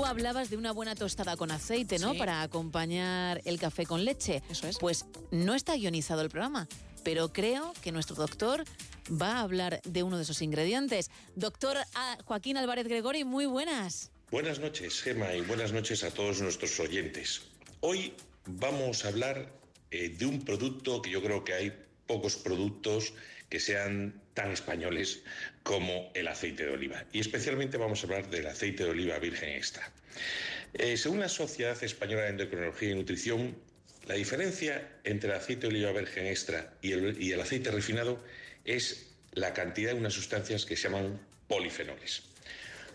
Tú 0.00 0.06
hablabas 0.06 0.48
de 0.48 0.56
una 0.56 0.72
buena 0.72 0.94
tostada 0.94 1.36
con 1.36 1.50
aceite, 1.50 1.98
¿no? 1.98 2.12
Sí. 2.12 2.18
Para 2.18 2.40
acompañar 2.40 3.42
el 3.44 3.60
café 3.60 3.84
con 3.84 4.02
leche. 4.02 4.42
Eso 4.48 4.66
es. 4.66 4.78
Pues 4.78 5.04
no 5.30 5.54
está 5.54 5.76
guionizado 5.76 6.22
el 6.22 6.30
programa, 6.30 6.66
pero 7.04 7.34
creo 7.34 7.74
que 7.82 7.92
nuestro 7.92 8.16
doctor 8.16 8.64
va 9.10 9.32
a 9.32 9.40
hablar 9.42 9.82
de 9.84 10.02
uno 10.02 10.16
de 10.16 10.22
esos 10.22 10.40
ingredientes. 10.40 11.10
Doctor 11.36 11.76
Joaquín 12.24 12.56
Álvarez 12.56 12.88
Gregori, 12.88 13.24
muy 13.24 13.44
buenas. 13.44 14.10
Buenas 14.30 14.58
noches, 14.58 15.02
Gema, 15.02 15.34
y 15.34 15.42
buenas 15.42 15.70
noches 15.74 16.02
a 16.02 16.10
todos 16.10 16.40
nuestros 16.40 16.80
oyentes. 16.80 17.42
Hoy 17.80 18.14
vamos 18.46 19.04
a 19.04 19.08
hablar 19.08 19.52
eh, 19.90 20.08
de 20.08 20.24
un 20.24 20.42
producto 20.46 21.02
que 21.02 21.10
yo 21.10 21.22
creo 21.22 21.44
que 21.44 21.52
hay 21.52 21.72
pocos 22.10 22.34
productos 22.34 23.14
que 23.48 23.60
sean 23.60 24.20
tan 24.34 24.50
españoles 24.50 25.22
como 25.62 26.10
el 26.12 26.26
aceite 26.26 26.66
de 26.66 26.72
oliva. 26.72 27.04
Y 27.12 27.20
especialmente 27.20 27.76
vamos 27.76 28.02
a 28.02 28.06
hablar 28.06 28.28
del 28.30 28.48
aceite 28.48 28.82
de 28.82 28.90
oliva 28.90 29.16
virgen 29.20 29.50
extra. 29.50 29.92
Eh, 30.74 30.96
según 30.96 31.20
la 31.20 31.28
Sociedad 31.28 31.80
Española 31.84 32.22
de 32.22 32.30
Endocrinología 32.30 32.90
y 32.90 32.94
Nutrición, 32.96 33.56
la 34.08 34.14
diferencia 34.14 34.90
entre 35.04 35.30
el 35.30 35.36
aceite 35.36 35.68
de 35.68 35.74
oliva 35.74 35.92
virgen 35.92 36.26
extra 36.26 36.74
y 36.82 36.90
el, 36.90 37.22
y 37.22 37.30
el 37.30 37.40
aceite 37.40 37.70
refinado 37.70 38.20
es 38.64 39.06
la 39.34 39.54
cantidad 39.54 39.92
de 39.92 40.00
unas 40.00 40.14
sustancias 40.14 40.66
que 40.66 40.76
se 40.76 40.88
llaman 40.88 41.20
polifenoles. 41.46 42.24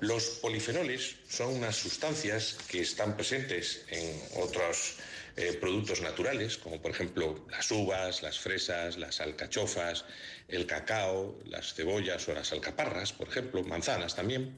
Los 0.00 0.24
polifenoles 0.42 1.14
son 1.28 1.54
unas 1.54 1.76
sustancias 1.76 2.58
que 2.68 2.80
están 2.80 3.16
presentes 3.16 3.84
en 3.90 4.20
otros 4.42 4.96
eh, 5.36 5.52
productos 5.60 6.00
naturales, 6.00 6.58
como 6.58 6.80
por 6.80 6.92
ejemplo 6.92 7.44
las 7.50 7.68
uvas, 7.72 8.22
las 8.22 8.38
fresas, 8.38 8.96
las 8.96 9.20
alcachofas, 9.20 10.04
el 10.46 10.64
cacao, 10.66 11.40
las 11.46 11.74
cebollas 11.74 12.28
o 12.28 12.34
las 12.34 12.52
alcaparras, 12.52 13.12
por 13.12 13.28
ejemplo, 13.28 13.64
manzanas 13.64 14.14
también, 14.14 14.54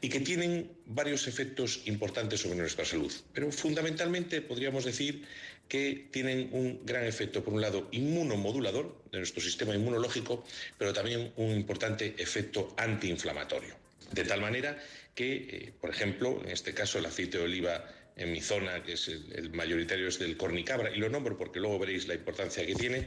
y 0.00 0.08
que 0.08 0.20
tienen 0.20 0.72
varios 0.86 1.28
efectos 1.28 1.82
importantes 1.84 2.40
sobre 2.40 2.56
nuestra 2.56 2.84
salud. 2.84 3.12
Pero 3.34 3.52
fundamentalmente 3.52 4.40
podríamos 4.40 4.84
decir 4.84 5.26
que 5.68 6.08
tienen 6.10 6.48
un 6.52 6.86
gran 6.86 7.04
efecto, 7.04 7.44
por 7.44 7.52
un 7.52 7.60
lado, 7.60 7.88
inmunomodulador 7.90 8.96
de 9.10 9.18
nuestro 9.18 9.42
sistema 9.42 9.74
inmunológico, 9.74 10.44
pero 10.78 10.92
también 10.92 11.32
un 11.36 11.50
importante 11.50 12.14
efecto 12.18 12.74
antiinflamatorio. 12.78 13.74
De 14.12 14.24
tal 14.24 14.40
manera 14.40 14.78
que, 15.14 15.34
eh, 15.34 15.72
por 15.80 15.90
ejemplo, 15.90 16.40
en 16.44 16.50
este 16.52 16.72
caso 16.72 16.98
el 16.98 17.06
aceite 17.06 17.38
de 17.38 17.44
oliva 17.44 17.84
en 18.16 18.32
mi 18.32 18.40
zona, 18.40 18.82
que 18.82 18.94
es 18.94 19.06
el, 19.08 19.52
mayoritario, 19.52 20.08
es 20.08 20.18
del 20.18 20.36
cornicabra, 20.36 20.90
y 20.90 20.96
lo 20.96 21.08
nombro 21.08 21.36
porque 21.36 21.60
luego 21.60 21.78
veréis 21.78 22.08
la 22.08 22.14
importancia 22.14 22.66
que 22.66 22.74
tiene, 22.74 23.06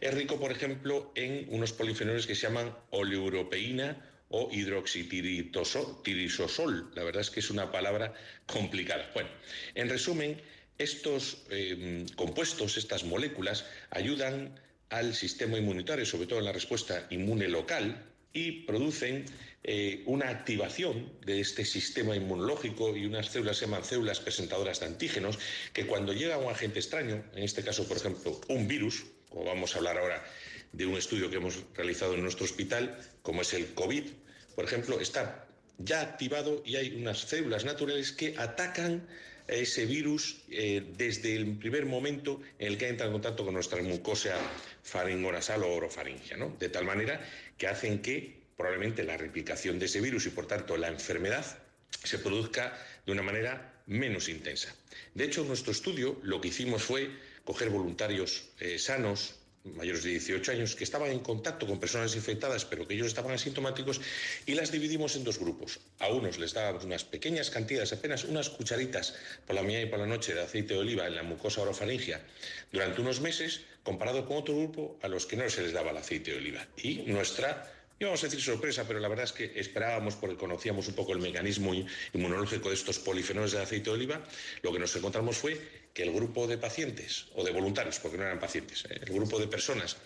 es 0.00 0.14
rico, 0.14 0.38
por 0.38 0.52
ejemplo, 0.52 1.10
en 1.14 1.46
unos 1.48 1.72
polifenoles 1.72 2.26
que 2.26 2.34
se 2.34 2.42
llaman 2.42 2.76
oleuropeína 2.90 4.04
o 4.28 4.50
hidroxitirisosol. 4.52 6.90
La 6.94 7.04
verdad 7.04 7.22
es 7.22 7.30
que 7.30 7.40
es 7.40 7.48
una 7.50 7.72
palabra 7.72 8.12
complicada. 8.46 9.10
Bueno, 9.14 9.30
en 9.74 9.88
resumen, 9.88 10.38
estos 10.78 11.44
eh, 11.50 12.04
compuestos, 12.14 12.76
estas 12.76 13.04
moléculas, 13.04 13.64
ayudan 13.90 14.60
al 14.90 15.14
sistema 15.14 15.56
inmunitario, 15.56 16.04
sobre 16.04 16.26
todo 16.26 16.40
en 16.40 16.44
la 16.44 16.52
respuesta 16.52 17.06
inmune 17.10 17.48
local, 17.48 18.09
y 18.32 18.62
producen 18.62 19.24
eh, 19.64 20.02
una 20.06 20.28
activación 20.28 21.12
de 21.26 21.40
este 21.40 21.64
sistema 21.64 22.16
inmunológico 22.16 22.96
y 22.96 23.06
unas 23.06 23.28
células 23.28 23.58
se 23.58 23.66
llaman 23.66 23.84
células 23.84 24.20
presentadoras 24.20 24.80
de 24.80 24.86
antígenos 24.86 25.38
que 25.72 25.86
cuando 25.86 26.12
llega 26.12 26.38
un 26.38 26.50
agente 26.50 26.78
extraño, 26.78 27.24
en 27.34 27.42
este 27.42 27.62
caso 27.62 27.86
por 27.86 27.96
ejemplo 27.96 28.40
un 28.48 28.66
virus, 28.68 29.04
como 29.28 29.44
vamos 29.44 29.74
a 29.74 29.78
hablar 29.78 29.98
ahora 29.98 30.24
de 30.72 30.86
un 30.86 30.96
estudio 30.96 31.30
que 31.30 31.36
hemos 31.36 31.62
realizado 31.74 32.14
en 32.14 32.22
nuestro 32.22 32.44
hospital, 32.44 32.96
como 33.22 33.42
es 33.42 33.52
el 33.54 33.74
COVID, 33.74 34.04
por 34.54 34.64
ejemplo, 34.64 35.00
está 35.00 35.46
ya 35.78 36.02
activado 36.02 36.62
y 36.66 36.76
hay 36.76 36.94
unas 36.94 37.20
células 37.20 37.64
naturales 37.64 38.12
que 38.12 38.34
atacan 38.36 39.06
ese 39.54 39.86
virus 39.86 40.42
eh, 40.50 40.82
desde 40.96 41.34
el 41.34 41.56
primer 41.56 41.86
momento 41.86 42.40
en 42.58 42.68
el 42.68 42.78
que 42.78 42.88
entra 42.88 43.06
en 43.06 43.12
contacto 43.12 43.44
con 43.44 43.54
nuestra 43.54 43.82
mucosa 43.82 44.36
faringonasal 44.82 45.62
o 45.62 45.74
orofaringia. 45.74 46.36
De 46.58 46.68
tal 46.68 46.84
manera 46.84 47.20
que 47.58 47.66
hacen 47.66 48.00
que 48.00 48.40
probablemente 48.56 49.04
la 49.04 49.16
replicación 49.16 49.78
de 49.78 49.86
ese 49.86 50.00
virus 50.00 50.26
y 50.26 50.30
por 50.30 50.46
tanto 50.46 50.76
la 50.76 50.88
enfermedad 50.88 51.44
se 52.04 52.18
produzca 52.18 52.78
de 53.06 53.12
una 53.12 53.22
manera 53.22 53.82
menos 53.86 54.28
intensa. 54.28 54.74
De 55.14 55.24
hecho, 55.24 55.42
en 55.42 55.48
nuestro 55.48 55.72
estudio 55.72 56.18
lo 56.22 56.40
que 56.40 56.48
hicimos 56.48 56.82
fue 56.82 57.10
coger 57.44 57.70
voluntarios 57.70 58.50
eh, 58.60 58.78
sanos, 58.78 59.39
mayores 59.64 60.02
de 60.02 60.10
18 60.10 60.52
años 60.52 60.74
que 60.74 60.84
estaban 60.84 61.10
en 61.10 61.20
contacto 61.20 61.66
con 61.66 61.78
personas 61.78 62.14
infectadas 62.16 62.64
pero 62.64 62.86
que 62.86 62.94
ellos 62.94 63.08
estaban 63.08 63.32
asintomáticos 63.32 64.00
y 64.46 64.54
las 64.54 64.72
dividimos 64.72 65.16
en 65.16 65.24
dos 65.24 65.38
grupos. 65.38 65.80
A 65.98 66.08
unos 66.08 66.38
les 66.38 66.54
dábamos 66.54 66.84
unas 66.84 67.04
pequeñas 67.04 67.50
cantidades, 67.50 67.92
apenas 67.92 68.24
unas 68.24 68.48
cucharitas 68.48 69.14
por 69.46 69.56
la 69.56 69.62
mañana 69.62 69.82
y 69.82 69.86
por 69.86 69.98
la 69.98 70.06
noche 70.06 70.34
de 70.34 70.42
aceite 70.42 70.74
de 70.74 70.80
oliva 70.80 71.06
en 71.06 71.14
la 71.14 71.22
mucosa 71.22 71.62
orofaringia 71.62 72.20
durante 72.72 73.00
unos 73.00 73.20
meses 73.20 73.62
comparado 73.82 74.26
con 74.26 74.38
otro 74.38 74.56
grupo 74.56 74.98
a 75.02 75.08
los 75.08 75.26
que 75.26 75.36
no 75.36 75.48
se 75.48 75.62
les 75.62 75.72
daba 75.72 75.90
el 75.90 75.96
aceite 75.96 76.32
de 76.32 76.38
oliva. 76.38 76.66
Y 76.76 77.02
nuestra 77.06 77.79
íbamos 78.00 78.24
a 78.24 78.26
decir 78.28 78.40
sorpresa, 78.40 78.88
pero 78.88 78.98
la 78.98 79.08
verdad 79.08 79.26
es 79.26 79.32
que 79.32 79.52
esperábamos, 79.60 80.16
porque 80.16 80.34
conocíamos 80.34 80.88
un 80.88 80.94
poco 80.94 81.12
el 81.12 81.18
mecanismo 81.18 81.74
inmunológico 82.14 82.70
de 82.70 82.74
estos 82.74 82.98
polifenoles 82.98 83.52
de 83.52 83.60
aceite 83.60 83.90
de 83.90 83.96
oliva, 83.96 84.24
lo 84.62 84.72
que 84.72 84.78
nos 84.78 84.96
encontramos 84.96 85.36
fue 85.36 85.60
que 85.92 86.04
el 86.04 86.12
grupo 86.12 86.46
de 86.46 86.56
pacientes, 86.56 87.26
o 87.34 87.44
de 87.44 87.50
voluntarios, 87.50 87.98
porque 87.98 88.16
no 88.16 88.24
eran 88.24 88.40
pacientes, 88.40 88.86
¿eh? 88.88 89.00
el 89.02 89.12
grupo 89.12 89.38
de 89.38 89.48
personas 89.48 89.98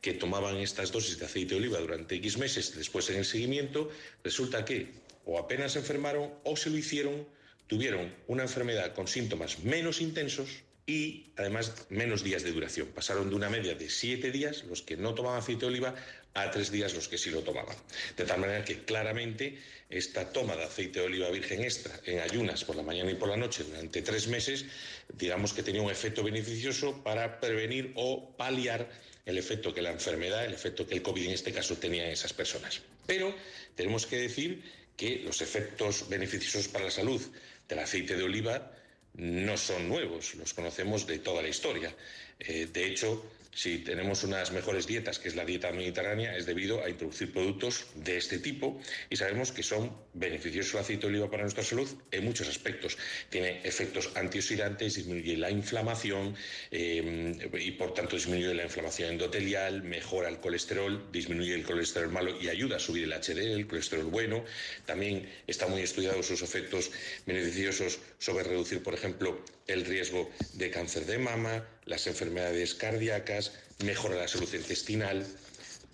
que 0.00 0.14
tomaban 0.14 0.56
estas 0.56 0.90
dosis 0.90 1.20
de 1.20 1.26
aceite 1.26 1.54
de 1.54 1.60
oliva 1.60 1.78
durante 1.78 2.16
X 2.16 2.36
meses, 2.36 2.74
después 2.74 3.08
en 3.10 3.18
el 3.18 3.24
seguimiento, 3.24 3.90
resulta 4.24 4.64
que 4.64 5.06
o 5.24 5.38
apenas 5.38 5.72
se 5.72 5.78
enfermaron 5.78 6.32
o 6.42 6.56
se 6.56 6.70
lo 6.70 6.78
hicieron, 6.78 7.28
tuvieron 7.68 8.12
una 8.26 8.42
enfermedad 8.42 8.92
con 8.92 9.06
síntomas 9.06 9.60
menos 9.60 10.00
intensos 10.00 10.48
y 10.86 11.32
además 11.36 11.86
menos 11.90 12.22
días 12.22 12.44
de 12.44 12.52
duración. 12.52 12.86
Pasaron 12.88 13.28
de 13.28 13.34
una 13.34 13.50
media 13.50 13.74
de 13.74 13.90
siete 13.90 14.30
días 14.30 14.64
los 14.64 14.82
que 14.82 14.96
no 14.96 15.14
tomaban 15.14 15.40
aceite 15.40 15.62
de 15.62 15.66
oliva 15.66 15.94
a 16.36 16.50
tres 16.50 16.70
días 16.70 16.94
los 16.94 17.08
que 17.08 17.18
sí 17.18 17.30
lo 17.30 17.42
tomaban. 17.42 17.76
De 18.16 18.24
tal 18.24 18.40
manera 18.40 18.64
que 18.64 18.84
claramente 18.84 19.58
esta 19.88 20.30
toma 20.32 20.54
de 20.56 20.64
aceite 20.64 21.00
de 21.00 21.06
oliva 21.06 21.30
virgen 21.30 21.62
extra 21.62 21.98
en 22.04 22.20
ayunas 22.20 22.64
por 22.64 22.76
la 22.76 22.82
mañana 22.82 23.10
y 23.10 23.14
por 23.14 23.28
la 23.28 23.36
noche 23.36 23.64
durante 23.64 24.02
tres 24.02 24.28
meses, 24.28 24.66
digamos 25.14 25.52
que 25.52 25.62
tenía 25.62 25.82
un 25.82 25.90
efecto 25.90 26.22
beneficioso 26.22 27.02
para 27.02 27.40
prevenir 27.40 27.92
o 27.96 28.36
paliar 28.36 28.88
el 29.24 29.38
efecto 29.38 29.72
que 29.72 29.82
la 29.82 29.90
enfermedad, 29.90 30.44
el 30.44 30.54
efecto 30.54 30.86
que 30.86 30.94
el 30.94 31.02
COVID 31.02 31.26
en 31.26 31.32
este 31.32 31.52
caso 31.52 31.76
tenía 31.76 32.04
en 32.04 32.12
esas 32.12 32.32
personas. 32.32 32.82
Pero 33.06 33.34
tenemos 33.74 34.06
que 34.06 34.18
decir 34.18 34.62
que 34.96 35.22
los 35.24 35.40
efectos 35.40 36.08
beneficiosos 36.08 36.68
para 36.68 36.86
la 36.86 36.90
salud 36.90 37.20
del 37.68 37.78
aceite 37.78 38.16
de 38.16 38.22
oliva 38.22 38.72
no 39.14 39.56
son 39.56 39.88
nuevos, 39.88 40.34
los 40.34 40.52
conocemos 40.52 41.06
de 41.06 41.18
toda 41.18 41.42
la 41.42 41.48
historia. 41.48 41.94
Eh, 42.38 42.68
de 42.70 42.86
hecho, 42.86 43.24
si 43.56 43.78
tenemos 43.78 44.22
unas 44.22 44.52
mejores 44.52 44.86
dietas, 44.86 45.18
que 45.18 45.28
es 45.28 45.34
la 45.34 45.46
dieta 45.46 45.72
mediterránea, 45.72 46.36
es 46.36 46.44
debido 46.44 46.84
a 46.84 46.90
introducir 46.90 47.32
productos 47.32 47.86
de 47.94 48.18
este 48.18 48.38
tipo 48.38 48.78
y 49.08 49.16
sabemos 49.16 49.50
que 49.50 49.62
son 49.62 49.96
beneficiosos 50.12 50.74
el 50.74 50.80
aceite 50.80 51.06
de 51.06 51.14
oliva 51.14 51.30
para 51.30 51.44
nuestra 51.44 51.64
salud 51.64 51.88
en 52.10 52.22
muchos 52.22 52.48
aspectos. 52.48 52.98
Tiene 53.30 53.62
efectos 53.64 54.10
antioxidantes, 54.14 54.96
disminuye 54.96 55.38
la 55.38 55.50
inflamación 55.50 56.36
eh, 56.70 57.48
y 57.58 57.70
por 57.72 57.94
tanto 57.94 58.16
disminuye 58.16 58.52
la 58.52 58.64
inflamación 58.64 59.12
endotelial, 59.12 59.82
mejora 59.82 60.28
el 60.28 60.38
colesterol, 60.38 61.10
disminuye 61.10 61.54
el 61.54 61.64
colesterol 61.64 62.10
malo 62.10 62.38
y 62.38 62.50
ayuda 62.50 62.76
a 62.76 62.78
subir 62.78 63.04
el 63.04 63.14
HDL, 63.14 63.58
el 63.58 63.66
colesterol 63.66 64.04
bueno. 64.04 64.44
También 64.84 65.26
está 65.46 65.66
muy 65.66 65.80
estudiado 65.80 66.22
sus 66.22 66.42
efectos 66.42 66.90
beneficiosos 67.24 68.00
sobre 68.18 68.44
reducir, 68.44 68.82
por 68.82 68.92
ejemplo, 68.92 69.42
el 69.66 69.86
riesgo 69.86 70.30
de 70.52 70.70
cáncer 70.70 71.06
de 71.06 71.18
mama, 71.18 71.66
las 71.86 72.06
enfermedades 72.06 72.74
cardíacas, 72.74 73.52
mejora 73.84 74.16
la 74.16 74.28
salud 74.28 74.52
intestinal, 74.52 75.26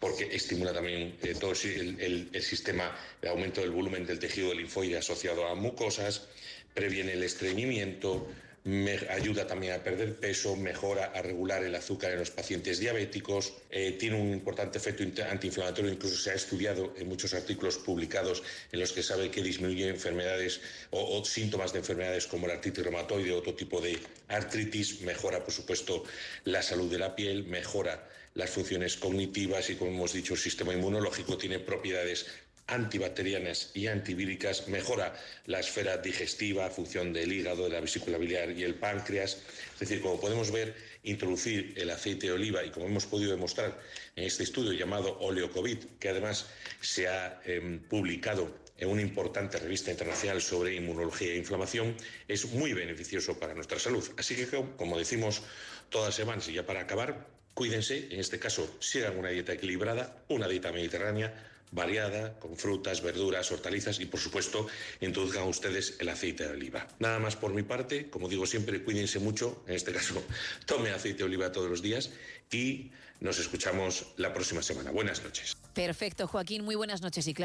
porque 0.00 0.34
estimula 0.34 0.72
también 0.72 1.16
eh, 1.22 1.34
todo 1.38 1.52
el, 1.52 2.28
el, 2.32 2.42
sistema 2.42 2.96
de 3.20 3.28
aumento 3.28 3.60
del 3.60 3.70
volumen 3.70 4.04
del 4.04 4.18
tejido 4.18 4.52
linfoide 4.52 4.98
asociado 4.98 5.46
a 5.46 5.54
mucosas, 5.54 6.22
previene 6.74 7.12
el 7.12 7.22
estreñimiento, 7.22 8.26
me 8.64 8.96
ayuda 9.10 9.46
también 9.46 9.72
a 9.72 9.82
perder 9.82 10.16
peso, 10.16 10.54
mejora 10.54 11.06
a 11.06 11.22
regular 11.22 11.64
el 11.64 11.74
azúcar 11.74 12.12
en 12.12 12.20
los 12.20 12.30
pacientes 12.30 12.78
diabéticos, 12.78 13.54
eh, 13.70 13.96
tiene 13.98 14.20
un 14.20 14.32
importante 14.32 14.78
efecto 14.78 15.02
antiinflamatorio, 15.28 15.90
incluso 15.90 16.16
se 16.16 16.30
ha 16.30 16.34
estudiado 16.34 16.94
en 16.96 17.08
muchos 17.08 17.34
artículos 17.34 17.78
publicados 17.78 18.42
en 18.70 18.78
los 18.78 18.92
que 18.92 19.02
sabe 19.02 19.30
que 19.30 19.42
disminuye 19.42 19.88
enfermedades 19.88 20.60
o, 20.90 21.18
o 21.18 21.24
síntomas 21.24 21.72
de 21.72 21.80
enfermedades 21.80 22.26
como 22.28 22.46
la 22.46 22.54
artritis 22.54 22.84
reumatoide 22.84 23.32
o 23.32 23.38
otro 23.38 23.54
tipo 23.54 23.80
de 23.80 23.98
artritis, 24.28 25.00
mejora 25.00 25.42
por 25.42 25.52
supuesto 25.52 26.04
la 26.44 26.62
salud 26.62 26.90
de 26.90 26.98
la 26.98 27.16
piel, 27.16 27.44
mejora 27.44 28.08
las 28.34 28.50
funciones 28.50 28.96
cognitivas 28.96 29.68
y 29.70 29.74
como 29.74 29.90
hemos 29.90 30.12
dicho 30.12 30.34
el 30.34 30.40
sistema 30.40 30.72
inmunológico 30.72 31.36
tiene 31.36 31.58
propiedades 31.58 32.26
antibacterianas 32.72 33.70
y 33.74 33.86
antivíricas, 33.86 34.68
mejora 34.68 35.14
la 35.46 35.60
esfera 35.60 35.98
digestiva, 35.98 36.70
función 36.70 37.12
del 37.12 37.32
hígado, 37.32 37.64
de 37.64 37.70
la 37.70 37.80
vesícula 37.80 38.18
biliar 38.18 38.50
y 38.50 38.62
el 38.62 38.74
páncreas. 38.74 39.38
Es 39.74 39.80
decir, 39.80 40.00
como 40.00 40.20
podemos 40.20 40.50
ver, 40.50 40.74
introducir 41.02 41.74
el 41.76 41.90
aceite 41.90 42.28
de 42.28 42.32
oliva 42.32 42.64
y 42.64 42.70
como 42.70 42.86
hemos 42.86 43.06
podido 43.06 43.32
demostrar 43.32 43.78
en 44.16 44.24
este 44.24 44.44
estudio 44.44 44.72
llamado 44.72 45.18
Oleocovid, 45.20 45.78
que 45.98 46.08
además 46.08 46.46
se 46.80 47.08
ha 47.08 47.40
eh, 47.44 47.80
publicado 47.88 48.62
en 48.78 48.88
una 48.88 49.02
importante 49.02 49.58
revista 49.58 49.90
internacional 49.90 50.42
sobre 50.42 50.74
inmunología 50.74 51.32
e 51.32 51.36
inflamación, 51.36 51.94
es 52.26 52.46
muy 52.46 52.72
beneficioso 52.72 53.38
para 53.38 53.54
nuestra 53.54 53.78
salud. 53.78 54.04
Así 54.16 54.34
que, 54.34 54.46
como 54.76 54.98
decimos 54.98 55.42
todas 55.88 56.08
las 56.08 56.14
semanas, 56.16 56.48
y 56.48 56.54
ya 56.54 56.66
para 56.66 56.80
acabar, 56.80 57.28
cuídense, 57.54 58.08
en 58.10 58.18
este 58.18 58.40
caso, 58.40 58.68
sigan 58.80 59.16
una 59.16 59.28
dieta 59.28 59.52
equilibrada, 59.52 60.24
una 60.28 60.48
dieta 60.48 60.72
mediterránea, 60.72 61.51
variada, 61.72 62.38
con 62.38 62.56
frutas, 62.56 63.02
verduras, 63.02 63.50
hortalizas 63.50 63.98
y, 63.98 64.06
por 64.06 64.20
supuesto, 64.20 64.68
introduzcan 65.00 65.48
ustedes 65.48 65.96
el 65.98 66.08
aceite 66.08 66.44
de 66.44 66.50
oliva. 66.50 66.86
Nada 67.00 67.18
más 67.18 67.34
por 67.34 67.52
mi 67.52 67.62
parte, 67.62 68.08
como 68.08 68.28
digo 68.28 68.46
siempre, 68.46 68.84
cuídense 68.84 69.18
mucho, 69.18 69.64
en 69.66 69.74
este 69.74 69.92
caso, 69.92 70.22
tome 70.66 70.90
aceite 70.90 71.18
de 71.18 71.24
oliva 71.24 71.50
todos 71.50 71.68
los 71.68 71.82
días 71.82 72.10
y 72.50 72.92
nos 73.20 73.38
escuchamos 73.38 74.06
la 74.16 74.32
próxima 74.32 74.62
semana. 74.62 74.90
Buenas 74.90 75.22
noches. 75.22 75.56
Perfecto, 75.74 76.26
Joaquín, 76.26 76.64
muy 76.64 76.74
buenas 76.74 77.00
noches 77.00 77.26
y 77.26 77.34
claro. 77.34 77.40